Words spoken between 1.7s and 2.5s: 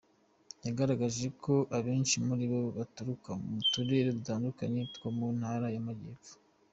abenshi muri